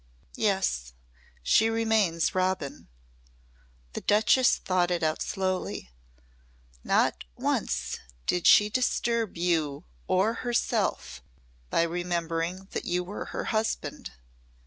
"Yes, 0.35 0.93
she 1.43 1.69
remains 1.69 2.33
Robin." 2.33 2.87
The 3.93 4.01
Duchess 4.01 4.55
thought 4.57 4.89
it 4.89 5.03
out 5.03 5.21
slowly. 5.21 5.91
"Not 6.83 7.23
once 7.35 7.99
did 8.25 8.47
she 8.47 8.67
disturb 8.67 9.37
you 9.37 9.83
or 10.07 10.33
herself 10.41 11.21
by 11.69 11.83
remembering 11.83 12.67
that 12.71 12.85
you 12.85 13.03
were 13.03 13.25
her 13.25 13.43
husband." 13.53 14.09